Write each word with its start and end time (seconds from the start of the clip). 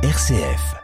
RCF. 0.00 0.76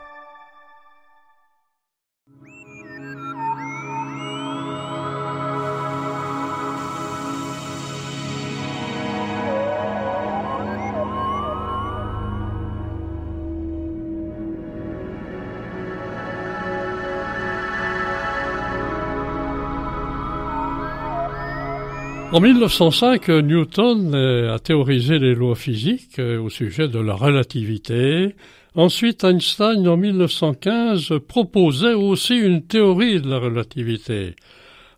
En 22.32 22.40
1905, 22.40 23.28
Newton 23.28 24.12
a 24.12 24.58
théorisé 24.58 25.20
les 25.20 25.36
lois 25.36 25.54
physiques 25.54 26.18
euh, 26.18 26.40
au 26.40 26.50
sujet 26.50 26.88
de 26.88 26.98
la 26.98 27.14
relativité. 27.14 28.34
Ensuite, 28.76 29.22
Einstein, 29.22 29.86
en 29.86 29.96
1915, 29.96 31.20
proposait 31.28 31.94
aussi 31.94 32.34
une 32.34 32.66
théorie 32.66 33.20
de 33.20 33.30
la 33.30 33.38
relativité. 33.38 34.34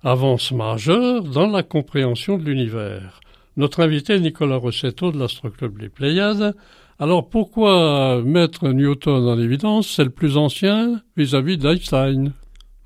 Avance 0.03 0.51
majeure 0.53 1.25
dans 1.25 1.47
la 1.47 1.63
compréhension 1.63 2.39
de 2.39 2.45
l'univers. 2.45 3.21
Notre 3.59 3.83
invité 3.83 4.19
Nicolas 4.19 4.57
Rossetto 4.57 5.13
de 5.13 5.19
l'Astroclub 5.19 5.77
Les 5.77 5.91
Pléiades. 5.91 6.57
Alors 6.99 7.29
pourquoi 7.29 8.23
mettre 8.25 8.67
Newton 8.69 9.29
en 9.29 9.39
évidence? 9.39 9.89
C'est 9.89 10.05
le 10.05 10.11
plus 10.11 10.39
ancien 10.39 11.03
vis-à-vis 11.19 11.59
d'Einstein. 11.59 12.33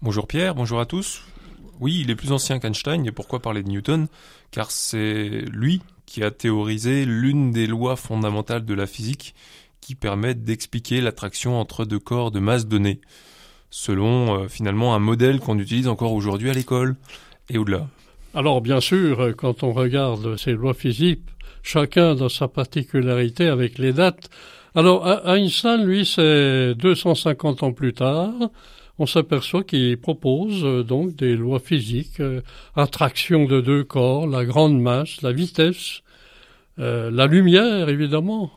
Bonjour 0.02 0.26
Pierre, 0.26 0.56
bonjour 0.56 0.80
à 0.80 0.86
tous. 0.86 1.22
Oui, 1.78 2.00
il 2.02 2.10
est 2.10 2.16
plus 2.16 2.32
ancien 2.32 2.58
qu'Einstein, 2.58 3.06
et 3.06 3.12
pourquoi 3.12 3.38
parler 3.38 3.62
de 3.62 3.68
Newton? 3.68 4.08
Car 4.50 4.72
c'est 4.72 5.44
lui 5.52 5.82
qui 6.04 6.24
a 6.24 6.32
théorisé 6.32 7.04
l'une 7.04 7.52
des 7.52 7.68
lois 7.68 7.94
fondamentales 7.94 8.64
de 8.64 8.74
la 8.74 8.88
physique 8.88 9.36
qui 9.80 9.94
permettent 9.94 10.44
d'expliquer 10.44 11.00
l'attraction 11.00 11.58
entre 11.58 11.84
deux 11.84 11.98
corps 11.98 12.30
de 12.30 12.40
masse 12.40 12.66
donnée, 12.66 13.00
selon 13.70 14.42
euh, 14.42 14.48
finalement 14.48 14.94
un 14.94 14.98
modèle 14.98 15.40
qu'on 15.40 15.58
utilise 15.58 15.88
encore 15.88 16.12
aujourd'hui 16.12 16.50
à 16.50 16.54
l'école 16.54 16.96
et 17.48 17.58
au-delà. 17.58 17.88
Alors 18.34 18.60
bien 18.60 18.80
sûr, 18.80 19.34
quand 19.36 19.62
on 19.62 19.72
regarde 19.72 20.36
ces 20.36 20.52
lois 20.52 20.74
physiques, 20.74 21.24
chacun 21.62 22.14
dans 22.14 22.28
sa 22.28 22.48
particularité 22.48 23.46
avec 23.46 23.78
les 23.78 23.92
dates. 23.92 24.30
Alors 24.74 25.04
Einstein, 25.26 25.84
lui, 25.84 26.06
c'est 26.06 26.74
250 26.76 27.64
ans 27.64 27.72
plus 27.72 27.92
tard, 27.92 28.32
on 29.00 29.06
s'aperçoit 29.06 29.64
qu'il 29.64 29.98
propose 29.98 30.62
euh, 30.62 30.84
donc 30.84 31.16
des 31.16 31.34
lois 31.34 31.58
physiques, 31.58 32.20
euh, 32.20 32.42
attraction 32.76 33.46
de 33.46 33.62
deux 33.62 33.82
corps, 33.82 34.26
la 34.26 34.44
grande 34.44 34.78
masse, 34.78 35.22
la 35.22 35.32
vitesse, 35.32 36.02
euh, 36.78 37.10
la 37.10 37.26
lumière 37.26 37.88
évidemment, 37.88 38.52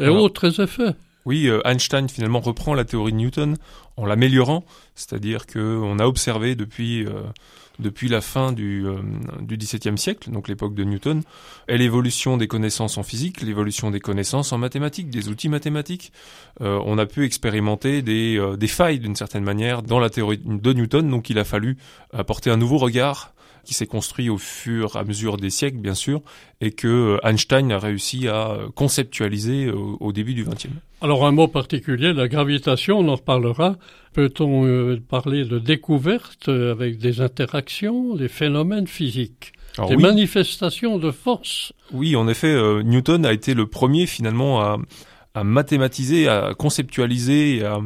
et 0.00 0.08
autres 0.08 0.60
effets. 0.60 0.94
Oui, 1.26 1.50
Einstein 1.64 2.08
finalement 2.08 2.40
reprend 2.40 2.74
la 2.74 2.84
théorie 2.84 3.12
de 3.12 3.18
Newton 3.18 3.56
en 3.96 4.06
l'améliorant, 4.06 4.64
c'est-à-dire 4.94 5.46
qu'on 5.46 5.98
a 5.98 6.06
observé 6.06 6.54
depuis 6.54 7.06
depuis 7.80 8.08
la 8.08 8.20
fin 8.20 8.52
du, 8.52 8.86
euh, 8.86 8.98
du 9.40 9.56
XVIIe 9.56 9.98
siècle, 9.98 10.30
donc 10.30 10.48
l'époque 10.48 10.74
de 10.74 10.84
Newton, 10.84 11.22
l'évolution 11.68 12.36
des 12.36 12.46
connaissances 12.46 12.98
en 12.98 13.02
physique, 13.02 13.40
l'évolution 13.40 13.90
des 13.90 14.00
connaissances 14.00 14.52
en 14.52 14.58
mathématiques, 14.58 15.10
des 15.10 15.28
outils 15.28 15.48
mathématiques. 15.48 16.12
Euh, 16.60 16.80
on 16.84 16.98
a 16.98 17.06
pu 17.06 17.24
expérimenter 17.24 18.02
des, 18.02 18.36
euh, 18.38 18.56
des 18.56 18.68
failles 18.68 19.00
d'une 19.00 19.16
certaine 19.16 19.44
manière 19.44 19.82
dans 19.82 19.98
la 19.98 20.10
théorie 20.10 20.40
de 20.44 20.72
Newton, 20.72 21.08
donc 21.10 21.30
il 21.30 21.38
a 21.38 21.44
fallu 21.44 21.76
apporter 22.12 22.50
un 22.50 22.56
nouveau 22.56 22.78
regard 22.78 23.32
qui 23.64 23.74
s'est 23.74 23.86
construit 23.86 24.28
au 24.28 24.38
fur 24.38 24.96
et 24.96 24.98
à 24.98 25.04
mesure 25.04 25.36
des 25.36 25.50
siècles, 25.50 25.78
bien 25.78 25.94
sûr, 25.94 26.22
et 26.60 26.72
que 26.72 27.18
Einstein 27.22 27.70
a 27.72 27.78
réussi 27.78 28.28
à 28.28 28.58
conceptualiser 28.74 29.70
au, 29.70 30.12
début 30.12 30.34
du 30.34 30.44
XXe. 30.44 30.68
Alors 31.00 31.26
un 31.26 31.32
mot 31.32 31.48
particulier, 31.48 32.12
la 32.12 32.28
gravitation, 32.28 32.98
on 32.98 33.08
en 33.08 33.16
reparlera. 33.16 33.76
Peut-on 34.12 34.66
euh, 34.66 35.00
parler 35.08 35.44
de 35.44 35.58
découverte 35.58 36.48
avec 36.48 36.98
des 36.98 37.20
interactions, 37.20 38.16
des 38.16 38.28
phénomènes 38.28 38.86
physiques? 38.86 39.52
Des 39.88 39.96
manifestations 39.96 40.98
de 40.98 41.10
force? 41.10 41.72
Oui, 41.92 42.16
en 42.16 42.28
effet, 42.28 42.48
euh, 42.48 42.82
Newton 42.82 43.24
a 43.24 43.32
été 43.32 43.54
le 43.54 43.66
premier 43.66 44.06
finalement 44.06 44.60
à, 44.60 44.78
à 45.34 45.44
mathématiser, 45.44 46.28
à 46.28 46.54
conceptualiser, 46.58 47.58
et 47.58 47.64
à, 47.64 47.78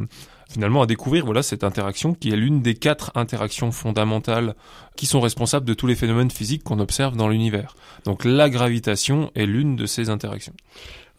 finalement 0.51 0.83
à 0.83 0.87
découvrir 0.87 1.25
voilà 1.25 1.43
cette 1.43 1.65
interaction 1.65 2.15
qui 2.15 2.31
est 2.31 2.37
l'une 2.37 2.63
des 2.63 2.75
quatre 2.75 3.13
interactions 3.15 3.73
fondamentales 3.73 4.55
qui 4.97 5.07
sont 5.07 5.21
responsables 5.21 5.67
de 5.67 5.75
tous 5.75 5.87
les 5.87 5.95
phénomènes 5.95 6.31
physiques 6.31 6.63
qu'on 6.65 6.79
observe 6.79 7.17
dans 7.17 7.29
l'univers. 7.29 7.75
Donc 8.05 8.25
la 8.25 8.51
gravitation 8.51 9.31
est 9.35 9.47
l'une 9.47 9.77
de 9.77 9.87
ces 9.87 10.11
interactions. 10.11 10.55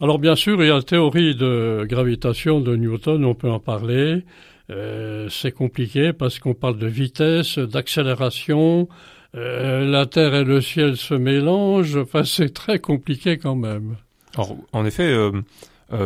Alors 0.00 0.18
bien 0.18 0.36
sûr, 0.36 0.62
il 0.62 0.68
y 0.68 0.70
a 0.70 0.74
la 0.74 0.82
théorie 0.82 1.34
de 1.34 1.86
gravitation 1.88 2.60
de 2.60 2.76
Newton, 2.76 3.24
on 3.24 3.34
peut 3.34 3.50
en 3.50 3.60
parler. 3.60 4.24
Euh, 4.70 5.28
c'est 5.30 5.52
compliqué 5.52 6.12
parce 6.12 6.38
qu'on 6.38 6.54
parle 6.54 6.78
de 6.78 6.86
vitesse, 6.86 7.58
d'accélération, 7.58 8.88
euh, 9.36 9.84
la 9.88 10.06
Terre 10.06 10.34
et 10.34 10.44
le 10.44 10.60
ciel 10.60 10.96
se 10.96 11.14
mélangent, 11.14 11.96
enfin 11.96 12.24
c'est 12.24 12.52
très 12.52 12.78
compliqué 12.78 13.38
quand 13.38 13.54
même. 13.54 13.96
Alors 14.34 14.56
en 14.72 14.84
effet, 14.84 15.08
euh, 15.08 15.32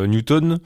Newton 0.07 0.59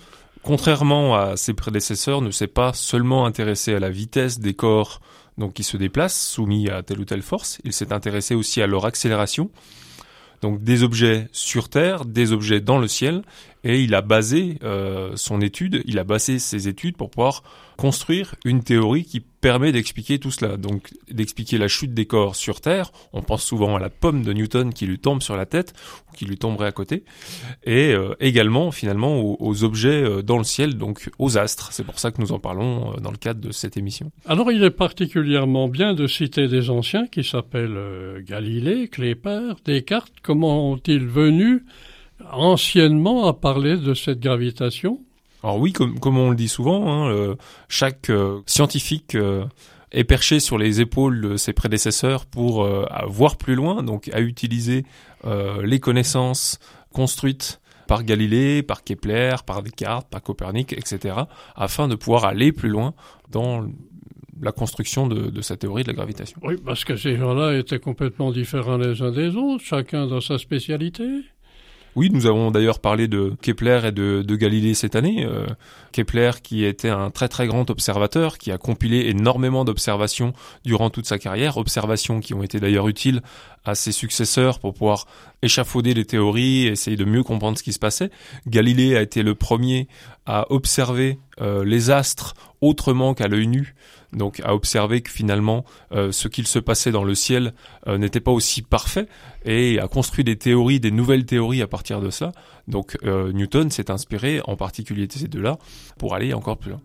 contrairement 0.46 1.16
à 1.16 1.38
ses 1.38 1.54
prédécesseurs, 1.54 2.22
ne 2.22 2.32
s'est 2.32 2.48
pas 2.48 2.72
seulement 2.72 3.26
intéressé 3.26 3.74
à 3.74 3.80
la 3.80 3.90
vitesse 3.90 4.40
des 4.40 4.54
corps 4.54 5.02
donc 5.38 5.54
qui 5.54 5.64
se 5.64 5.76
déplacent 5.76 6.22
soumis 6.22 6.70
à 6.70 6.82
telle 6.84 7.00
ou 7.00 7.06
telle 7.06 7.24
force, 7.24 7.60
il 7.66 7.74
s'est 7.74 7.92
intéressé 7.92 8.36
aussi 8.36 8.62
à 8.62 8.68
leur 8.68 8.86
accélération. 8.86 9.50
Donc 10.42 10.64
des 10.64 10.84
objets 10.84 11.28
sur 11.32 11.68
Terre, 11.68 12.06
des 12.06 12.32
objets 12.32 12.62
dans 12.62 12.78
le 12.78 12.88
ciel, 12.88 13.24
et 13.66 13.82
il 13.82 13.96
a 13.96 14.02
basé 14.02 14.60
euh, 14.64 15.14
son 15.16 15.42
étude, 15.42 15.82
il 15.86 15.98
a 15.98 16.04
basé 16.04 16.38
ses 16.38 16.68
études 16.68 16.96
pour 16.96 17.10
pouvoir 17.10 17.42
construire 17.78 18.36
une 18.46 18.64
théorie 18.64 19.04
qui 19.04 19.20
permet 19.20 19.72
d'expliquer 19.72 20.20
tout 20.20 20.30
cela. 20.30 20.56
Donc 20.56 20.94
d'expliquer 21.12 21.58
la 21.58 21.68
chute 21.68 21.94
des 21.94 22.06
corps 22.06 22.36
sur 22.36 22.62
Terre. 22.62 22.92
On 23.12 23.24
pense 23.24 23.44
souvent 23.44 23.76
à 23.76 23.80
la 23.80 23.90
pomme 23.90 24.24
de 24.24 24.32
Newton 24.34 24.72
qui 24.72 24.86
lui 24.86 25.00
tombe 25.00 25.22
sur 25.22 25.36
la 25.36 25.48
tête 25.48 25.74
ou 26.08 26.16
qui 26.16 26.26
lui 26.26 26.38
tomberait 26.38 26.68
à 26.68 26.72
côté, 26.72 27.04
et 27.66 27.92
euh, 27.92 28.14
également 28.20 28.72
finalement 28.72 29.20
aux, 29.20 29.64
objets 29.64 30.04
euh, 30.04 30.22
dans 30.22 30.38
le 30.38 30.44
ciel, 30.44 30.76
donc 30.78 31.10
aux 31.18 31.38
astres. 31.38 31.70
C'est 31.74 31.84
pour 31.84 31.98
ça 31.98 32.12
que 32.12 32.22
nous 32.22 32.32
en 32.32 32.40
parlons 32.40 32.94
dans 33.02 33.12
le 33.12 33.18
cadre 33.18 33.42
de 33.42 33.52
cette 33.52 33.78
émission. 33.78 34.12
Alors 34.28 34.52
il 34.52 34.64
est 34.64 34.70
particulièrement 34.70 35.68
bien 35.68 35.96
de 35.96 36.06
citer 36.06 36.48
des 36.48 36.70
anciens 36.70 37.08
qui 37.08 37.24
s'appellent 37.24 38.24
Galilée, 38.28 38.90
Kléper, 38.90 39.56
Descartes. 39.66 40.14
Comment 40.22 40.72
ont-ils 40.72 41.06
venus 41.06 41.64
anciennement 42.32 43.28
à 43.28 43.34
parler 43.34 43.78
de 43.78 43.94
cette 43.94 44.20
gravitation 44.20 45.00
Alors 45.44 45.60
oui, 45.60 45.74
comme, 45.74 46.00
comme 46.00 46.18
on 46.18 46.30
le 46.30 46.36
dit 46.36 46.48
souvent, 46.48 46.92
hein, 46.92 47.36
chaque 47.70 48.10
euh, 48.10 48.42
scientifique 48.46 49.16
euh, 49.16 49.46
est 49.92 50.04
perché 50.04 50.40
sur 50.40 50.58
les 50.58 50.82
épaules 50.82 51.22
de 51.22 51.38
ses 51.38 51.54
prédécesseurs 51.54 52.26
pour 52.26 52.64
euh, 52.64 52.86
voir 53.08 53.38
plus 53.38 53.56
loin, 53.56 53.84
donc 53.84 54.10
à 54.14 54.22
utiliser 54.22 54.86
les 55.64 55.80
connaissances 55.80 56.60
construites 56.94 57.60
par 57.88 58.04
Galilée, 58.04 58.62
par 58.62 58.84
Kepler, 58.84 59.38
par 59.44 59.64
Descartes, 59.64 60.08
par 60.08 60.22
Copernic, 60.22 60.72
etc., 60.72 61.16
afin 61.56 61.88
de 61.88 61.96
pouvoir 61.96 62.26
aller 62.26 62.52
plus 62.52 62.70
loin 62.70 62.94
dans 63.32 63.66
la 64.40 64.52
construction 64.52 65.08
de, 65.08 65.32
de, 65.32 65.42
sa 65.42 65.58
théorie 65.58 65.82
de 65.82 65.88
la 65.88 65.94
gravitation. 65.96 66.40
Oui, 66.44 66.58
parce 66.64 66.86
que 66.86 66.96
ces 66.96 67.16
gens-là 67.18 67.58
étaient 67.58 67.80
complètement 67.80 68.32
différents 68.32 68.78
les 68.78 69.02
uns 69.02 69.12
des 69.12 69.36
autres, 69.36 69.64
chacun 69.64 70.06
dans 70.06 70.22
sa 70.22 70.38
spécialité. 70.38 71.24
Oui, 71.96 72.10
nous 72.12 72.26
avons 72.26 72.52
d'ailleurs 72.52 72.80
parlé 72.80 73.08
de 73.08 73.34
Kepler 73.42 73.80
et 73.86 73.92
de, 73.94 74.36
Galilée 74.36 74.74
cette 74.74 74.98
année. 74.98 75.26
Euh, 75.26 75.46
Kepler 75.94 76.32
qui 76.44 76.66
était 76.66 76.90
un 76.90 77.10
très 77.10 77.30
très 77.30 77.48
grand 77.48 77.70
observateur, 77.70 78.38
qui 78.38 78.52
a 78.52 78.58
compilé 78.58 79.10
énormément 79.10 79.64
d'observations 79.64 80.34
durant 80.66 80.90
toute 80.90 81.06
sa 81.06 81.18
carrière, 81.18 81.56
observations 81.56 82.20
qui 82.20 82.34
ont 82.34 82.44
été 82.44 82.60
d'ailleurs 82.60 82.90
utiles 82.90 83.22
à 83.66 83.76
ses 83.76 83.92
successeurs 83.92 84.60
pour 84.60 84.74
pouvoir 84.74 85.06
échafauder 85.42 85.94
les 85.94 86.06
théories, 86.06 86.68
essayer 86.68 86.98
de 86.98 87.06
mieux 87.06 87.24
comprendre 87.24 87.58
ce 87.58 87.64
qui 87.64 87.74
se 87.74 87.80
passait. 87.80 88.10
Galilée 88.48 88.96
a 88.96 89.02
été 89.02 89.24
le 89.24 89.36
premier 89.36 89.88
à 90.26 90.52
observer 90.52 91.20
euh, 91.42 91.66
les 91.66 91.90
astres 91.90 92.34
autrement 92.62 93.14
qu'à 93.14 93.28
l'œil 93.28 93.48
nu 93.48 93.76
donc 94.16 94.42
à 94.44 94.56
observer 94.56 95.02
que 95.02 95.12
finalement 95.12 95.66
euh, 95.92 96.12
ce 96.12 96.28
qu'il 96.28 96.48
se 96.48 96.60
passait 96.60 96.92
dans 96.92 97.04
le 97.04 97.16
ciel 97.16 97.54
euh, 97.88 97.98
n'était 97.98 98.20
pas 98.20 98.32
aussi 98.32 98.62
parfait 98.62 99.08
et 99.44 99.80
a 99.80 99.88
construit 99.88 100.24
des 100.24 100.38
théories, 100.38 100.80
des 100.80 100.92
nouvelles 100.92 101.26
théories 101.26 101.62
à 101.62 101.68
partir 101.68 102.02
de 102.02 102.10
ça. 102.10 102.32
Donc 102.68 102.98
euh, 103.04 103.32
Newton 103.32 103.70
s'est 103.70 103.92
inspiré 103.92 104.42
en 104.46 104.56
particulier 104.56 105.08
de 105.08 105.14
ces 105.14 105.28
deux-là 105.28 105.58
pour 105.98 106.16
aller 106.16 106.34
encore 106.34 106.58
plus 106.58 106.72
loin. 106.72 106.82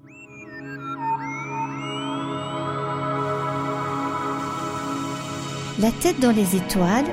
La 5.80 5.90
tête 5.92 6.20
dans 6.20 6.30
les 6.30 6.56
étoiles, 6.56 7.06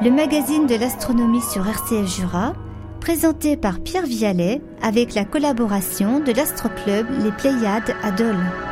le 0.00 0.10
magazine 0.12 0.68
de 0.68 0.76
l'astronomie 0.76 1.40
sur 1.40 1.66
RCF 1.66 2.06
Jura, 2.06 2.52
présenté 3.00 3.56
par 3.56 3.80
Pierre 3.80 4.06
Vialet 4.06 4.60
avec 4.80 5.14
la 5.14 5.24
collaboration 5.24 6.20
de 6.20 6.30
l'Astroclub 6.30 7.04
Les 7.24 7.32
Pléiades 7.32 7.96
à 8.00 8.12
Dole. 8.12 8.71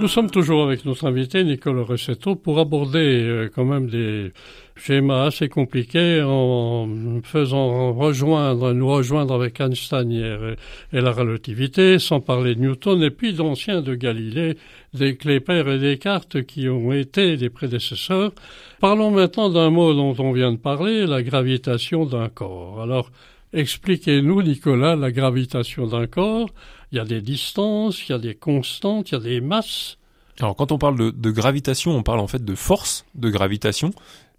Nous 0.00 0.08
sommes 0.08 0.30
toujours 0.30 0.64
avec 0.64 0.86
notre 0.86 1.06
invité 1.06 1.44
Nicolas 1.44 1.82
Rossetto 1.82 2.34
pour 2.34 2.58
aborder 2.58 3.22
euh, 3.22 3.50
quand 3.54 3.66
même 3.66 3.90
des 3.90 4.32
schémas 4.74 5.26
assez 5.26 5.50
compliqués 5.50 6.22
en 6.22 6.88
faisant 7.22 7.92
rejoindre, 7.92 8.72
nous 8.72 8.88
rejoindre 8.88 9.34
avec 9.34 9.60
Einstein 9.60 10.10
et, 10.10 10.98
la 10.98 11.12
relativité, 11.12 11.98
sans 11.98 12.20
parler 12.20 12.54
de 12.54 12.60
Newton 12.60 13.02
et 13.02 13.10
puis 13.10 13.34
d'anciens 13.34 13.82
de 13.82 13.94
Galilée, 13.94 14.56
des 14.94 15.16
Klepper 15.16 15.64
et 15.68 15.78
Descartes 15.78 16.44
qui 16.44 16.70
ont 16.70 16.92
été 16.92 17.36
des 17.36 17.50
prédécesseurs. 17.50 18.32
Parlons 18.80 19.10
maintenant 19.10 19.50
d'un 19.50 19.68
mot 19.68 19.92
dont 19.92 20.14
on 20.18 20.32
vient 20.32 20.52
de 20.52 20.56
parler, 20.56 21.04
la 21.04 21.22
gravitation 21.22 22.06
d'un 22.06 22.30
corps. 22.30 22.80
Alors, 22.80 23.10
expliquez-nous, 23.52 24.42
Nicolas, 24.42 24.96
la 24.96 25.10
gravitation 25.12 25.86
d'un 25.86 26.06
corps 26.06 26.50
il 26.92 26.96
y 26.96 27.00
a 27.00 27.04
des 27.04 27.20
distances, 27.20 28.08
il 28.08 28.12
y 28.12 28.14
a 28.14 28.18
des 28.18 28.34
constantes, 28.34 29.10
il 29.10 29.14
y 29.14 29.16
a 29.16 29.20
des 29.20 29.40
masses. 29.40 29.96
Alors 30.40 30.56
quand 30.56 30.72
on 30.72 30.78
parle 30.78 31.12
de, 31.12 31.30
gravitation, 31.30 31.92
on 31.92 32.02
parle 32.02 32.20
en 32.20 32.26
fait 32.26 32.44
de 32.44 32.54
force 32.54 33.04
de 33.14 33.30
gravitation, 33.30 33.92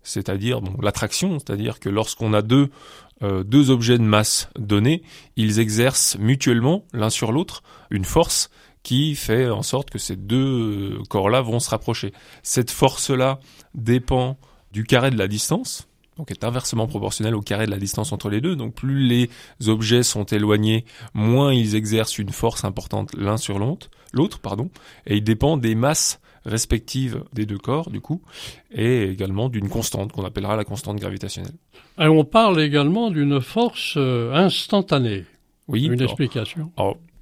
c'est-à-dire 0.03 0.61
l'attraction, 0.81 1.39
c'est-à-dire 1.39 1.79
que 1.79 1.89
lorsqu'on 1.89 2.33
a 2.33 2.41
deux 2.41 2.69
euh, 3.23 3.43
deux 3.43 3.69
objets 3.69 3.99
de 3.99 4.03
masse 4.03 4.49
donnés, 4.57 5.03
ils 5.35 5.59
exercent 5.59 6.17
mutuellement 6.17 6.85
l'un 6.91 7.11
sur 7.11 7.31
l'autre 7.31 7.61
une 7.91 8.05
force 8.05 8.49
qui 8.81 9.13
fait 9.13 9.47
en 9.47 9.61
sorte 9.61 9.91
que 9.91 9.99
ces 9.99 10.15
deux 10.15 10.97
corps-là 11.07 11.41
vont 11.41 11.59
se 11.59 11.69
rapprocher. 11.69 12.13
Cette 12.41 12.71
force-là 12.71 13.39
dépend 13.75 14.39
du 14.71 14.85
carré 14.85 15.11
de 15.11 15.19
la 15.19 15.27
distance, 15.27 15.87
donc 16.17 16.31
est 16.31 16.43
inversement 16.43 16.87
proportionnel 16.87 17.35
au 17.35 17.41
carré 17.41 17.65
de 17.65 17.71
la 17.71 17.77
distance 17.77 18.11
entre 18.11 18.29
les 18.29 18.41
deux. 18.41 18.55
Donc 18.55 18.75
plus 18.75 19.05
les 19.07 19.29
objets 19.67 20.03
sont 20.03 20.25
éloignés, 20.25 20.85
moins 21.13 21.53
ils 21.53 21.75
exercent 21.75 22.17
une 22.17 22.29
force 22.29 22.65
importante 22.65 23.13
l'un 23.15 23.37
sur 23.37 23.59
l'autre, 23.59 23.89
l'autre, 24.13 24.39
pardon, 24.39 24.69
et 25.05 25.17
il 25.17 25.23
dépend 25.23 25.57
des 25.57 25.75
masses 25.75 26.19
respectives 26.45 27.23
des 27.33 27.45
deux 27.45 27.57
corps, 27.57 27.89
du 27.91 28.01
coup, 28.01 28.21
et 28.71 29.03
également 29.03 29.49
d'une 29.49 29.69
constante 29.69 30.11
qu'on 30.11 30.25
appellera 30.25 30.55
la 30.55 30.63
constante 30.63 30.97
gravitationnelle. 30.97 31.53
Et 31.99 32.07
on 32.07 32.23
parle 32.23 32.59
également 32.61 33.11
d'une 33.11 33.41
force 33.41 33.93
euh, 33.97 34.33
instantanée. 34.33 35.25
Oui. 35.67 35.85
Une 35.85 36.01
explication 36.01 36.71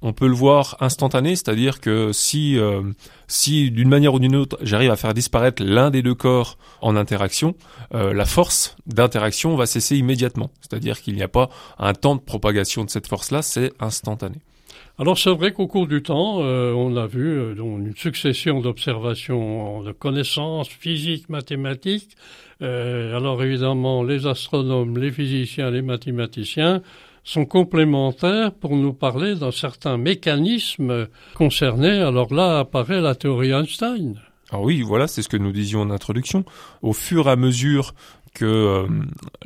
on 0.02 0.12
peut 0.12 0.26
le 0.26 0.34
voir 0.34 0.76
instantané, 0.80 1.36
c'est-à-dire 1.36 1.80
que 1.80 2.12
si, 2.12 2.58
euh, 2.58 2.82
si 3.28 3.70
d'une 3.70 3.88
manière 3.88 4.14
ou 4.14 4.18
d'une 4.18 4.36
autre, 4.36 4.58
j'arrive 4.62 4.90
à 4.90 4.96
faire 4.96 5.14
disparaître 5.14 5.62
l'un 5.62 5.90
des 5.90 6.02
deux 6.02 6.14
corps 6.14 6.56
en 6.80 6.96
interaction, 6.96 7.54
euh, 7.94 8.14
la 8.14 8.24
force 8.24 8.76
d'interaction 8.86 9.56
va 9.56 9.66
cesser 9.66 9.96
immédiatement. 9.96 10.50
C'est-à-dire 10.60 11.00
qu'il 11.00 11.14
n'y 11.14 11.22
a 11.22 11.28
pas 11.28 11.50
un 11.78 11.92
temps 11.92 12.16
de 12.16 12.20
propagation 12.20 12.84
de 12.84 12.90
cette 12.90 13.06
force-là, 13.06 13.42
c'est 13.42 13.72
instantané. 13.80 14.36
Alors 14.98 15.16
c'est 15.16 15.30
vrai 15.30 15.52
qu'au 15.52 15.66
cours 15.66 15.86
du 15.86 16.02
temps, 16.02 16.40
euh, 16.42 16.72
on 16.72 16.96
a 16.96 17.06
vu 17.06 17.54
une 17.58 17.94
succession 17.96 18.60
d'observations, 18.60 19.82
de 19.82 19.92
connaissances 19.92 20.68
physiques, 20.68 21.28
mathématiques. 21.28 22.16
alors 22.60 23.42
évidemment, 23.42 24.02
les 24.02 24.26
astronomes, 24.26 24.98
les 24.98 25.10
physiciens, 25.10 25.70
les 25.70 25.80
mathématiciens 25.82 26.82
sont 27.24 27.44
complémentaires 27.44 28.52
pour 28.52 28.76
nous 28.76 28.92
parler 28.92 29.34
d'un 29.34 29.52
certain 29.52 29.96
mécanisme 29.96 31.08
concerné. 31.34 31.90
Alors 31.90 32.32
là 32.32 32.60
apparaît 32.60 33.00
la 33.00 33.14
théorie 33.14 33.52
Einstein. 33.52 34.20
Ah 34.52 34.60
oui, 34.60 34.82
voilà, 34.82 35.06
c'est 35.06 35.22
ce 35.22 35.28
que 35.28 35.36
nous 35.36 35.52
disions 35.52 35.80
en 35.80 35.90
introduction. 35.90 36.44
Au 36.82 36.92
fur 36.92 37.28
et 37.28 37.30
à 37.30 37.36
mesure 37.36 37.94
que 38.34 38.44
euh, 38.44 38.86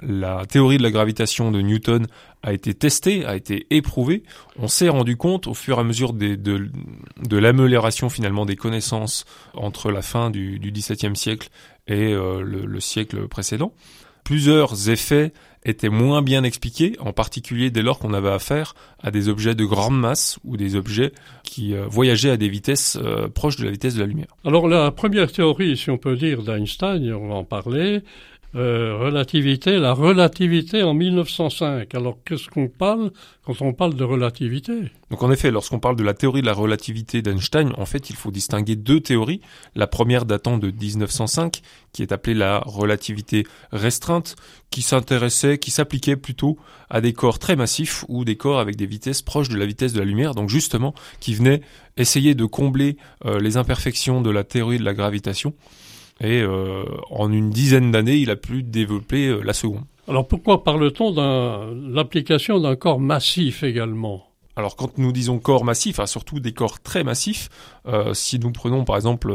la 0.03 0.44
théorie 0.47 0.79
de 0.79 0.82
la 0.82 0.91
gravitation 0.91 1.50
de 1.50 1.61
Newton 1.61 2.06
a 2.43 2.53
été 2.53 2.75
testée, 2.75 3.25
a 3.25 3.35
été 3.35 3.67
éprouvée, 3.71 4.23
on 4.59 4.69
s'est 4.69 4.88
rendu 4.88 5.17
compte 5.17 5.47
au 5.47 5.55
fur 5.55 5.79
et 5.79 5.81
à 5.81 5.85
mesure 5.85 6.12
de, 6.12 6.71
l'amélioration 7.31 8.11
finalement 8.11 8.44
des 8.44 8.56
connaissances 8.56 9.25
entre 9.55 9.91
la 9.91 10.03
fin 10.03 10.31
du, 10.31 10.59
XVIIe 10.59 11.17
siècle 11.17 11.49
et 11.87 12.12
euh, 12.12 12.43
le 12.43 12.81
siècle 12.81 13.26
précédent, 13.29 13.73
plusieurs 14.25 14.91
effets 14.91 15.32
étaient 15.65 15.88
moins 15.88 16.23
bien 16.23 16.44
expliqués, 16.44 16.97
en 17.00 17.12
particulier 17.12 17.71
dès 17.71 17.82
lors 17.82 17.99
qu'on 17.99 18.12
avait 18.12 18.31
affaire 18.31 18.75
à 19.03 19.11
des 19.11 19.29
objets 19.29 19.55
de 19.55 19.65
grande 19.65 19.99
masse 19.99 20.38
ou 20.44 20.56
des 20.56 20.76
objets 20.76 21.12
qui 21.43 21.75
euh, 21.75 21.87
voyageaient 21.87 22.31
à 22.31 22.37
des 22.37 22.49
vitesses 22.49 22.99
euh, 23.03 23.29
proches 23.29 23.56
de 23.56 23.65
la 23.65 23.71
vitesse 23.71 23.94
de 23.94 24.00
la 24.00 24.06
lumière. 24.06 24.29
Alors 24.44 24.69
la 24.69 24.91
première 24.91 25.32
théorie, 25.32 25.76
si 25.76 25.91
on 25.91 25.99
peut 25.99 26.17
dire, 26.17 26.43
d'Einstein, 26.43 27.12
on 27.15 27.29
va 27.29 27.35
en 27.35 27.44
parler, 27.44 28.03
euh, 28.56 28.96
relativité, 28.96 29.78
la 29.78 29.92
relativité 29.92 30.82
en 30.84 30.94
1905. 30.94 31.92
Alors 31.94 32.18
qu'est-ce 32.24 32.48
qu'on 32.48 32.68
parle 32.68 33.10
quand 33.44 33.60
on 33.62 33.72
parle 33.72 33.94
de 33.94 34.04
relativité? 34.04 34.92
Donc 35.10 35.22
en 35.24 35.32
effet, 35.32 35.50
lorsqu'on 35.50 35.80
parle 35.80 35.96
de 35.96 36.04
la 36.04 36.14
théorie 36.14 36.40
de 36.40 36.46
la 36.46 36.52
relativité 36.52 37.20
d'Einstein, 37.20 37.72
en 37.78 37.84
fait, 37.84 38.10
il 38.10 38.16
faut 38.16 38.30
distinguer 38.30 38.76
deux 38.76 39.00
théories. 39.00 39.40
La 39.74 39.88
première 39.88 40.24
datant 40.24 40.56
de 40.56 40.70
1905, 40.70 41.62
qui 41.92 42.02
est 42.02 42.12
appelée 42.12 42.34
la 42.34 42.60
relativité 42.60 43.44
restreinte, 43.72 44.36
qui 44.70 44.82
s'intéressait, 44.82 45.58
qui 45.58 45.72
s'appliquait 45.72 46.16
plutôt 46.16 46.56
à 46.90 47.00
des 47.00 47.12
corps 47.12 47.40
très 47.40 47.56
massifs 47.56 48.04
ou 48.08 48.24
des 48.24 48.36
corps 48.36 48.60
avec 48.60 48.76
des 48.76 48.86
vitesses 48.86 49.22
proches 49.22 49.48
de 49.48 49.56
la 49.56 49.66
vitesse 49.66 49.92
de 49.92 49.98
la 49.98 50.04
lumière, 50.04 50.34
donc 50.34 50.48
justement 50.48 50.94
qui 51.18 51.34
venait 51.34 51.60
essayer 51.96 52.34
de 52.34 52.44
combler 52.44 52.96
euh, 53.24 53.40
les 53.40 53.56
imperfections 53.56 54.20
de 54.20 54.30
la 54.30 54.44
théorie 54.44 54.78
de 54.78 54.84
la 54.84 54.94
gravitation 54.94 55.54
et 56.20 56.43
euh, 56.43 56.84
en 57.11 57.32
une 57.32 57.50
dizaine 57.50 57.90
d'années, 57.90 58.16
il 58.16 58.31
a 58.31 58.37
pu 58.37 58.62
développer 58.62 59.28
euh, 59.28 59.40
la 59.43 59.52
seconde. 59.52 59.84
Alors 60.06 60.28
pourquoi 60.28 60.62
parle-t-on 60.64 61.12
de 61.12 61.94
l'application 61.94 62.61
d'un 62.61 62.76
corps 62.76 63.00
massif 63.00 63.62
également? 63.62 64.26
Alors 64.56 64.76
quand 64.76 64.99
nous 64.99 65.12
disons 65.12 65.38
corps 65.38 65.64
massif, 65.64 65.99
hein, 65.99 66.06
surtout 66.06 66.38
des 66.38 66.52
corps 66.52 66.81
très 66.81 67.02
massifs, 67.02 67.49
euh, 67.87 68.14
si 68.14 68.38
nous 68.38 68.52
prenons 68.52 68.84
par 68.84 68.96
exemple 68.96 69.34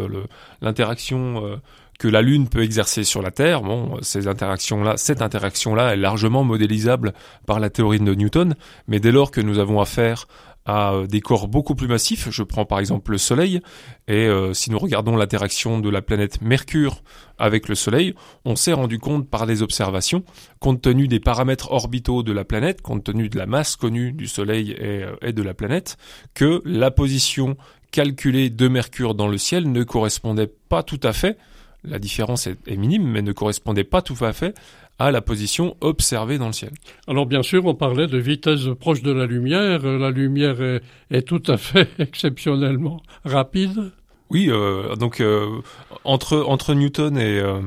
l'interaction 0.61 1.59
que 1.99 2.07
la 2.07 2.21
Lune 2.21 2.47
peut 2.47 2.63
exercer 2.63 3.03
sur 3.03 3.21
la 3.21 3.29
Terre, 3.29 3.61
bon, 3.61 3.97
ces 4.01 4.29
interactions-là, 4.29 4.95
cette 4.95 5.21
interaction-là 5.21 5.93
est 5.93 5.97
largement 5.97 6.45
modélisable 6.45 7.13
par 7.45 7.59
la 7.59 7.69
théorie 7.69 7.99
de 7.99 8.13
Newton, 8.13 8.55
mais 8.87 9.01
dès 9.01 9.11
lors 9.11 9.31
que 9.31 9.41
nous 9.41 9.59
avons 9.59 9.81
affaire 9.81 10.25
à 10.69 10.93
euh, 10.93 11.07
des 11.07 11.19
corps 11.19 11.47
beaucoup 11.47 11.73
plus 11.73 11.87
massifs. 11.87 12.29
Je 12.29 12.43
prends 12.43 12.65
par 12.65 12.79
exemple 12.79 13.11
le 13.11 13.17
Soleil, 13.17 13.59
et 14.07 14.27
euh, 14.27 14.53
si 14.53 14.69
nous 14.69 14.77
regardons 14.77 15.15
l'interaction 15.15 15.79
de 15.79 15.89
la 15.89 16.03
planète 16.03 16.41
Mercure 16.41 17.01
avec 17.39 17.67
le 17.67 17.73
Soleil, 17.73 18.13
on 18.45 18.55
s'est 18.55 18.73
rendu 18.73 18.99
compte 18.99 19.27
par 19.27 19.47
des 19.47 19.63
observations, 19.63 20.23
compte 20.59 20.81
tenu 20.81 21.07
des 21.07 21.19
paramètres 21.19 21.71
orbitaux 21.71 22.21
de 22.21 22.31
la 22.31 22.45
planète, 22.45 22.81
compte 22.81 23.03
tenu 23.03 23.29
de 23.29 23.37
la 23.37 23.47
masse 23.47 23.75
connue 23.75 24.11
du 24.11 24.27
Soleil 24.27 24.71
et, 24.71 25.03
euh, 25.03 25.15
et 25.23 25.33
de 25.33 25.41
la 25.41 25.55
planète, 25.55 25.97
que 26.35 26.61
la 26.65 26.91
position 26.91 27.57
calculée 27.91 28.51
de 28.51 28.67
Mercure 28.67 29.15
dans 29.15 29.27
le 29.27 29.39
ciel 29.39 29.71
ne 29.71 29.83
correspondait 29.83 30.51
pas 30.69 30.83
tout 30.83 30.99
à 31.01 31.13
fait 31.13 31.37
la 31.83 31.99
différence 31.99 32.47
est, 32.47 32.75
minime, 32.75 33.07
mais 33.07 33.21
ne 33.21 33.31
correspondait 33.31 33.83
pas 33.83 34.01
tout 34.01 34.17
à 34.21 34.33
fait 34.33 34.53
à 34.99 35.11
la 35.11 35.21
position 35.21 35.75
observée 35.79 36.37
dans 36.37 36.47
le 36.47 36.53
ciel. 36.53 36.71
Alors 37.07 37.25
bien 37.25 37.41
sûr, 37.41 37.65
on 37.65 37.73
parlait 37.73 38.07
de 38.07 38.17
vitesse 38.17 38.67
proche 38.79 39.01
de 39.01 39.11
la 39.11 39.25
lumière. 39.25 39.83
La 39.83 40.11
lumière 40.11 40.57
est, 41.09 41.21
tout 41.21 41.41
à 41.47 41.57
fait 41.57 41.89
exceptionnellement 41.99 43.01
rapide. 43.23 43.91
Oui, 44.29 44.47
euh, 44.49 44.95
donc 44.95 45.21
euh, 45.21 45.47
entre 46.03 46.43
entre 46.47 46.75
Newton 46.75 47.17
et, 47.17 47.39
euh, 47.39 47.61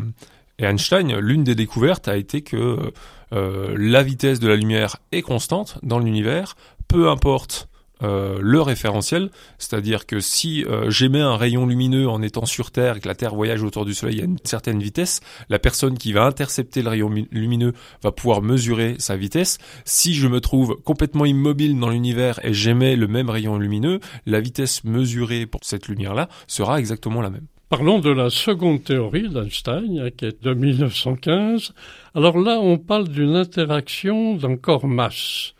et 0.58 0.64
Einstein, 0.64 1.18
l'une 1.18 1.42
des 1.42 1.56
découvertes 1.56 2.06
a 2.06 2.16
été 2.16 2.42
que 2.42 2.92
la 3.34 4.02
vitesse 4.02 4.40
de 4.40 4.48
la 4.48 4.56
lumière 4.56 4.96
est 5.10 5.22
constante 5.22 5.78
dans 5.82 5.98
l'univers, 5.98 6.54
peu 6.86 7.08
importe 7.08 7.70
euh, 8.02 8.38
le 8.40 8.60
référentiel, 8.60 9.30
c'est-à-dire 9.58 10.06
que 10.06 10.20
si 10.20 10.64
euh, 10.64 10.90
j'émets 10.90 11.20
un 11.20 11.36
rayon 11.36 11.66
lumineux 11.66 12.08
en 12.08 12.22
étant 12.22 12.46
sur 12.46 12.70
Terre 12.70 12.96
et 12.96 13.00
que 13.00 13.08
la 13.08 13.14
Terre 13.14 13.34
voyage 13.34 13.62
autour 13.62 13.84
du 13.84 13.94
Soleil 13.94 14.20
à 14.20 14.24
une 14.24 14.38
certaine 14.44 14.80
vitesse, 14.80 15.20
la 15.48 15.58
personne 15.58 15.96
qui 15.96 16.12
va 16.12 16.24
intercepter 16.24 16.82
le 16.82 16.88
rayon 16.88 17.10
lumineux 17.30 17.72
va 18.02 18.12
pouvoir 18.12 18.42
mesurer 18.42 18.96
sa 18.98 19.16
vitesse. 19.16 19.58
Si 19.84 20.14
je 20.14 20.28
me 20.28 20.40
trouve 20.40 20.76
complètement 20.84 21.24
immobile 21.24 21.78
dans 21.78 21.90
l'univers 21.90 22.40
et 22.44 22.52
j'émets 22.52 22.96
le 22.96 23.08
même 23.08 23.30
rayon 23.30 23.58
lumineux, 23.58 24.00
la 24.26 24.40
vitesse 24.40 24.84
mesurée 24.84 25.46
pour 25.46 25.60
cette 25.62 25.88
lumière-là 25.88 26.28
sera 26.46 26.78
exactement 26.78 27.20
la 27.20 27.30
même. 27.30 27.46
Parlons 27.72 28.00
de 28.00 28.10
la 28.10 28.28
seconde 28.28 28.84
théorie 28.84 29.30
d'Einstein, 29.30 29.98
hein, 29.98 30.10
qui 30.14 30.26
est 30.26 30.42
de 30.42 30.52
1915. 30.52 31.72
Alors 32.14 32.38
là, 32.38 32.60
on 32.60 32.76
parle 32.76 33.08
d'une 33.08 33.34
interaction 33.34 34.34
d'un 34.34 34.56
corps-masse. 34.56 35.54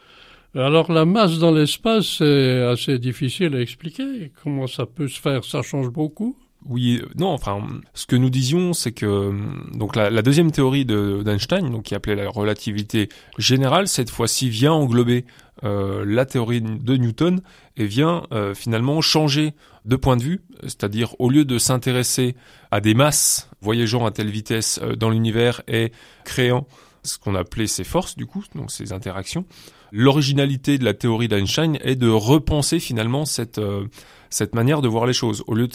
Alors 0.54 0.92
la 0.92 1.06
masse 1.06 1.38
dans 1.38 1.50
l'espace, 1.50 2.18
c'est 2.18 2.62
assez 2.62 2.98
difficile 2.98 3.56
à 3.56 3.60
expliquer. 3.60 4.32
Comment 4.42 4.66
ça 4.66 4.84
peut 4.84 5.08
se 5.08 5.18
faire? 5.18 5.44
Ça 5.44 5.62
change 5.62 5.88
beaucoup? 5.88 6.36
Oui, 6.68 7.00
euh, 7.02 7.08
non, 7.16 7.28
enfin, 7.28 7.60
ce 7.94 8.06
que 8.06 8.16
nous 8.16 8.30
disions, 8.30 8.72
c'est 8.72 8.92
que 8.92 9.06
euh, 9.06 9.32
donc 9.74 9.96
la, 9.96 10.22
deuxième 10.22 10.52
théorie 10.52 10.84
d'Einstein, 10.84 11.70
donc 11.70 11.84
qui 11.84 11.94
appelait 11.94 12.14
la 12.14 12.28
relativité 12.28 13.08
générale, 13.38 13.88
cette 13.88 14.10
fois-ci 14.10 14.48
vient 14.48 14.72
englober 14.72 15.24
euh, 15.64 16.04
la 16.06 16.24
théorie 16.24 16.60
de 16.60 16.96
Newton 16.96 17.40
et 17.76 17.86
vient 17.86 18.22
finalement 18.54 19.00
changer 19.00 19.54
de 19.86 19.96
point 19.96 20.16
de 20.16 20.22
vue, 20.22 20.42
c'est-à-dire 20.62 21.18
au 21.18 21.30
lieu 21.30 21.44
de 21.44 21.58
s'intéresser 21.58 22.36
à 22.70 22.80
des 22.80 22.94
masses 22.94 23.48
voyageant 23.60 24.04
à 24.04 24.10
telle 24.10 24.30
vitesse 24.30 24.78
dans 24.98 25.08
l'univers 25.08 25.62
et 25.68 25.92
créant 26.24 26.66
ce 27.02 27.18
qu'on 27.18 27.34
appelait 27.34 27.66
ces 27.66 27.84
forces 27.84 28.16
du 28.16 28.26
coup, 28.26 28.44
donc 28.54 28.70
ces 28.70 28.92
interactions, 28.92 29.44
l'originalité 29.90 30.78
de 30.78 30.84
la 30.84 30.94
théorie 30.94 31.28
d'Einstein 31.28 31.78
est 31.82 31.96
de 31.96 32.08
repenser 32.08 32.80
finalement 32.80 33.24
cette, 33.24 33.58
euh, 33.58 33.86
cette 34.30 34.54
manière 34.54 34.82
de 34.82 34.88
voir 34.88 35.06
les 35.06 35.12
choses. 35.12 35.44
Au 35.46 35.54
lieu 35.54 35.68
de 35.68 35.74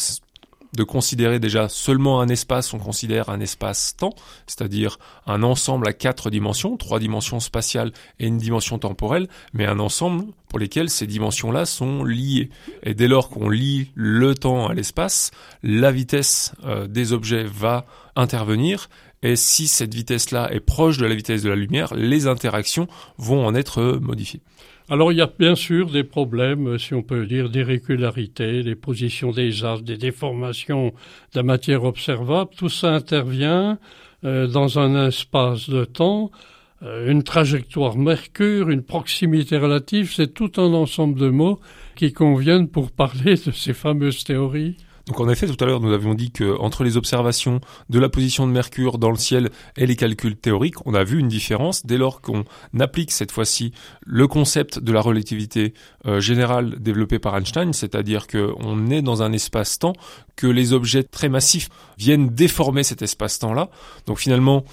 de 0.74 0.84
considérer 0.84 1.40
déjà 1.40 1.70
seulement 1.70 2.22
un 2.22 2.28
espace, 2.28 2.74
on 2.74 2.80
considère 2.80 3.30
un 3.30 3.40
espace-temps, 3.40 4.14
c'est-à-dire 4.46 5.00
un 5.26 5.44
ensemble 5.44 5.88
à 5.88 5.94
quatre 5.94 6.30
dimensions, 6.30 6.78
trois 6.78 7.00
dimensions 7.00 7.40
spatiales 7.40 7.92
et 8.20 8.28
une 8.28 8.38
dimension 8.38 8.78
temporelle, 8.78 9.28
mais 9.54 9.66
un 9.66 9.80
ensemble 9.80 10.26
pour 10.50 10.60
lesquels 10.60 10.90
ces 10.90 11.08
dimensions-là 11.08 11.66
sont 11.66 12.04
liées. 12.04 12.50
Et 12.84 12.94
dès 12.94 13.08
lors 13.08 13.30
qu'on 13.30 13.50
lie 13.50 13.92
le 13.96 14.36
temps 14.36 14.68
à 14.68 14.74
l'espace, 14.74 15.32
la 15.64 15.92
vitesse 15.92 16.54
euh, 16.66 16.88
des 16.88 17.14
objets 17.14 17.44
va 17.44 17.86
intervenir 18.16 18.90
et 19.24 19.36
si 19.36 19.68
cette 19.68 19.94
vitesse-là 19.94 20.50
est 20.54 20.60
proche 20.60 20.98
de 20.98 21.06
la 21.06 21.16
vitesse 21.16 21.44
de 21.44 21.50
la 21.50 21.56
lumière, 21.56 21.94
les 21.96 22.28
interactions 22.28 22.88
vont 23.18 23.46
en 23.46 23.56
être 23.56 24.00
modifiées. 24.02 24.42
Alors 24.90 25.12
il 25.12 25.18
y 25.18 25.22
a 25.22 25.30
bien 25.38 25.56
sûr 25.56 25.90
des 25.90 26.06
problèmes, 26.06 26.80
si 26.80 26.94
on 26.94 27.04
peut 27.04 27.26
dire, 27.26 27.50
d'irrégularité, 27.50 28.64
des 28.64 28.76
positions 28.76 29.32
des 29.32 29.66
astres, 29.66 29.84
des 29.84 29.98
déformations 29.98 30.88
de 30.88 31.36
la 31.36 31.44
matière 31.44 31.84
observable. 31.84 32.52
Tout 32.56 32.70
ça 32.70 32.94
intervient 32.94 33.80
euh, 34.24 34.48
dans 34.48 34.80
un 34.80 35.08
espace 35.08 35.70
de 35.70 35.84
temps, 35.84 36.32
euh, 36.84 37.12
une 37.12 37.24
trajectoire 37.24 37.98
Mercure, 37.98 38.70
une 38.70 38.82
proximité 38.82 39.58
relative, 39.58 40.14
c'est 40.14 40.34
tout 40.34 40.52
un 40.56 40.74
ensemble 40.74 41.20
de 41.20 41.30
mots 41.30 41.60
qui 41.96 42.14
conviennent 42.14 42.70
pour 42.70 42.92
parler 42.92 43.36
de 43.36 43.52
ces 43.52 43.74
fameuses 43.74 44.24
théories. 44.24 44.78
Donc 45.08 45.22
en 45.22 45.30
effet, 45.30 45.48
tout 45.48 45.64
à 45.64 45.66
l'heure, 45.66 45.80
nous 45.80 45.94
avions 45.94 46.14
dit 46.14 46.32
que 46.32 46.58
entre 46.60 46.84
les 46.84 46.98
observations 46.98 47.62
de 47.90 47.98
la 47.98 48.10
position 48.10 48.46
de 48.46 48.52
Mercure 48.52 48.98
dans 48.98 49.10
le 49.10 49.16
ciel 49.16 49.50
et 49.78 49.86
les 49.86 49.96
calculs 49.96 50.36
théoriques, 50.36 50.86
on 50.86 50.94
a 50.94 51.06
vu 51.06 51.20
une 51.20 51.30
différence 51.30 51.86
dès 51.86 51.98
lors 51.98 52.20
qu'on 52.20 52.44
applique 52.80 53.12
cette 53.12 53.32
fois-ci 53.32 53.72
le 54.06 54.28
concept 54.28 54.80
de 54.80 54.92
la 54.92 55.00
relativité 55.00 55.74
euh, 56.06 56.20
générale 56.20 56.76
développé 56.80 57.20
par 57.20 57.38
Einstein, 57.38 57.72
c'est-à-dire 57.72 58.28
qu'on 58.28 58.90
est 58.90 59.02
dans 59.02 59.24
un 59.24 59.32
espace-temps, 59.32 59.94
que 60.36 60.48
les 60.48 60.74
objets 60.74 61.04
très 61.04 61.30
massifs 61.30 61.70
viennent 61.98 62.30
déformer 62.30 62.84
cet 62.84 63.02
espace-temps-là. 63.02 63.70
Donc 64.08 64.20
finalement, 64.20 64.66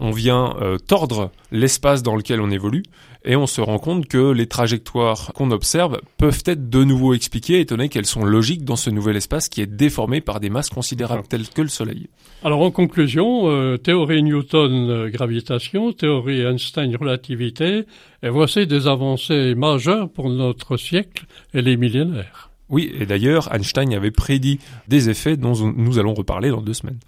on 0.00 0.10
vient 0.10 0.54
euh, 0.60 0.78
tordre 0.78 1.30
l'espace 1.50 2.02
dans 2.02 2.16
lequel 2.16 2.40
on 2.40 2.50
évolue 2.50 2.82
et 3.24 3.36
on 3.36 3.46
se 3.46 3.60
rend 3.60 3.78
compte 3.78 4.06
que 4.06 4.30
les 4.30 4.46
trajectoires 4.46 5.32
qu'on 5.34 5.50
observe 5.50 6.00
peuvent 6.16 6.42
être 6.46 6.70
de 6.70 6.84
nouveau 6.84 7.14
expliquées 7.14 7.60
étant 7.60 7.76
donné 7.76 7.88
qu'elles 7.88 8.06
sont 8.06 8.24
logiques 8.24 8.64
dans 8.64 8.76
ce 8.76 8.90
nouvel 8.90 9.16
espace 9.16 9.48
qui 9.48 9.60
est 9.60 9.66
déformé 9.66 10.20
par 10.20 10.40
des 10.40 10.50
masses 10.50 10.70
considérables 10.70 11.26
telles 11.28 11.48
que 11.48 11.62
le 11.62 11.68
Soleil. 11.68 12.08
Alors 12.42 12.62
en 12.62 12.70
conclusion, 12.70 13.50
euh, 13.50 13.76
théorie 13.76 14.22
Newton 14.22 14.90
euh, 14.90 15.10
gravitation, 15.10 15.92
théorie 15.92 16.42
Einstein 16.42 16.94
relativité, 16.96 17.84
et 18.22 18.28
voici 18.28 18.66
des 18.66 18.86
avancées 18.86 19.54
majeures 19.54 20.08
pour 20.08 20.30
notre 20.30 20.76
siècle 20.76 21.26
et 21.54 21.62
les 21.62 21.76
millénaires. 21.76 22.50
Oui, 22.70 22.92
et 22.98 23.06
d'ailleurs, 23.06 23.52
Einstein 23.54 23.94
avait 23.94 24.10
prédit 24.10 24.58
des 24.88 25.08
effets 25.08 25.36
dont 25.36 25.54
nous 25.54 25.98
allons 25.98 26.12
reparler 26.12 26.50
dans 26.50 26.60
deux 26.60 26.74
semaines. 26.74 26.98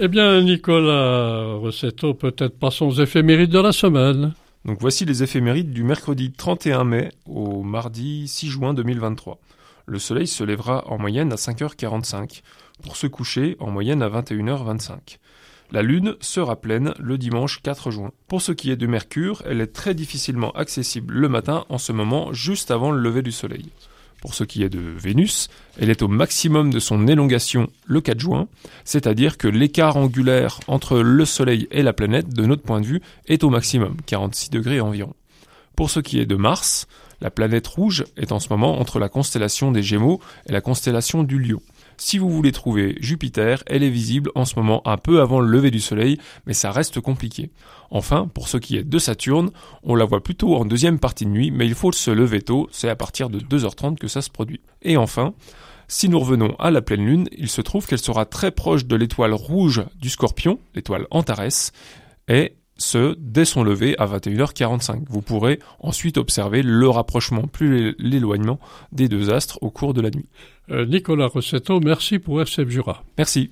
Eh 0.00 0.06
bien, 0.06 0.40
Nicolas 0.42 1.54
Rossetto, 1.54 2.14
peut-être 2.14 2.56
passons 2.56 2.86
aux 2.86 3.02
éphémérides 3.02 3.50
de 3.50 3.58
la 3.58 3.72
semaine. 3.72 4.32
Donc 4.64 4.78
voici 4.80 5.04
les 5.04 5.24
éphémérides 5.24 5.72
du 5.72 5.82
mercredi 5.82 6.30
31 6.30 6.84
mai 6.84 7.10
au 7.26 7.64
mardi 7.64 8.28
6 8.28 8.48
juin 8.48 8.74
2023. 8.74 9.40
Le 9.86 9.98
soleil 9.98 10.28
se 10.28 10.44
lèvera 10.44 10.84
en 10.86 10.98
moyenne 10.98 11.32
à 11.32 11.34
5h45 11.34 12.42
pour 12.84 12.94
se 12.94 13.08
coucher 13.08 13.56
en 13.58 13.72
moyenne 13.72 14.00
à 14.02 14.08
21h25. 14.08 15.18
La 15.72 15.82
Lune 15.82 16.14
sera 16.20 16.54
pleine 16.54 16.94
le 17.00 17.18
dimanche 17.18 17.60
4 17.60 17.90
juin. 17.90 18.12
Pour 18.28 18.40
ce 18.40 18.52
qui 18.52 18.70
est 18.70 18.76
de 18.76 18.86
Mercure, 18.86 19.42
elle 19.46 19.60
est 19.60 19.72
très 19.72 19.94
difficilement 19.94 20.52
accessible 20.52 21.12
le 21.12 21.28
matin 21.28 21.64
en 21.70 21.78
ce 21.78 21.90
moment 21.90 22.32
juste 22.32 22.70
avant 22.70 22.92
le 22.92 23.00
lever 23.00 23.22
du 23.22 23.32
Soleil. 23.32 23.70
Pour 24.20 24.34
ce 24.34 24.42
qui 24.42 24.64
est 24.64 24.68
de 24.68 24.80
Vénus, 24.80 25.48
elle 25.80 25.90
est 25.90 26.02
au 26.02 26.08
maximum 26.08 26.72
de 26.72 26.80
son 26.80 27.06
élongation 27.06 27.68
le 27.86 28.00
4 28.00 28.18
juin, 28.18 28.48
c'est-à-dire 28.84 29.38
que 29.38 29.46
l'écart 29.46 29.96
angulaire 29.96 30.58
entre 30.66 30.98
le 30.98 31.24
Soleil 31.24 31.68
et 31.70 31.82
la 31.82 31.92
planète, 31.92 32.28
de 32.28 32.44
notre 32.44 32.62
point 32.62 32.80
de 32.80 32.86
vue, 32.86 33.00
est 33.26 33.44
au 33.44 33.50
maximum, 33.50 33.96
46 34.06 34.50
degrés 34.50 34.80
environ. 34.80 35.14
Pour 35.76 35.90
ce 35.90 36.00
qui 36.00 36.18
est 36.18 36.26
de 36.26 36.34
Mars, 36.34 36.88
la 37.20 37.30
planète 37.30 37.66
rouge 37.68 38.04
est 38.16 38.32
en 38.32 38.40
ce 38.40 38.48
moment 38.48 38.80
entre 38.80 38.98
la 38.98 39.08
constellation 39.08 39.70
des 39.70 39.82
Gémeaux 39.82 40.20
et 40.46 40.52
la 40.52 40.60
constellation 40.60 41.22
du 41.22 41.38
Lion. 41.38 41.62
Si 42.00 42.16
vous 42.16 42.30
voulez 42.30 42.52
trouver 42.52 42.96
Jupiter, 43.00 43.64
elle 43.66 43.82
est 43.82 43.90
visible 43.90 44.30
en 44.36 44.44
ce 44.44 44.54
moment 44.56 44.86
un 44.86 44.96
peu 44.96 45.20
avant 45.20 45.40
le 45.40 45.48
lever 45.48 45.72
du 45.72 45.80
Soleil, 45.80 46.16
mais 46.46 46.54
ça 46.54 46.70
reste 46.70 47.00
compliqué. 47.00 47.50
Enfin, 47.90 48.30
pour 48.32 48.46
ce 48.46 48.56
qui 48.56 48.76
est 48.76 48.84
de 48.84 48.98
Saturne, 49.00 49.50
on 49.82 49.96
la 49.96 50.04
voit 50.04 50.22
plutôt 50.22 50.54
en 50.54 50.64
deuxième 50.64 51.00
partie 51.00 51.24
de 51.24 51.30
nuit, 51.30 51.50
mais 51.50 51.66
il 51.66 51.74
faut 51.74 51.90
se 51.90 52.12
lever 52.12 52.40
tôt, 52.40 52.68
c'est 52.70 52.88
à 52.88 52.94
partir 52.94 53.30
de 53.30 53.40
2h30 53.40 53.98
que 53.98 54.06
ça 54.06 54.22
se 54.22 54.30
produit. 54.30 54.60
Et 54.82 54.96
enfin, 54.96 55.34
si 55.88 56.08
nous 56.08 56.20
revenons 56.20 56.54
à 56.60 56.70
la 56.70 56.82
pleine 56.82 57.04
lune, 57.04 57.28
il 57.36 57.48
se 57.48 57.62
trouve 57.62 57.86
qu'elle 57.86 57.98
sera 57.98 58.26
très 58.26 58.52
proche 58.52 58.86
de 58.86 58.94
l'étoile 58.94 59.34
rouge 59.34 59.82
du 60.00 60.08
Scorpion, 60.08 60.60
l'étoile 60.76 61.08
Antares, 61.10 61.72
et 62.28 62.54
ce, 62.78 63.16
dès 63.18 63.44
son 63.44 63.62
lever 63.64 63.98
à 63.98 64.06
21h45. 64.06 65.04
Vous 65.08 65.20
pourrez 65.20 65.58
ensuite 65.80 66.16
observer 66.16 66.62
le 66.62 66.88
rapprochement 66.88 67.42
plus 67.42 67.94
l'éloignement 67.98 68.58
des 68.92 69.08
deux 69.08 69.30
astres 69.30 69.58
au 69.62 69.70
cours 69.70 69.94
de 69.94 70.00
la 70.00 70.10
nuit. 70.10 70.28
Euh, 70.70 70.86
Nicolas 70.86 71.26
Rossetto, 71.26 71.80
merci 71.80 72.18
pour 72.18 72.40
RCF 72.40 72.68
Jura. 72.68 73.02
Merci. 73.16 73.50